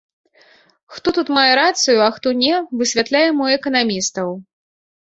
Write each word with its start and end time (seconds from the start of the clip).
Хто 0.95 1.13
тут 1.17 1.27
мае 1.39 1.51
рацыю, 1.61 1.99
а 2.07 2.09
хто 2.17 2.35
не, 2.41 2.55
высвятляем 2.81 3.35
у 3.47 3.55
эканамістаў. 3.59 4.37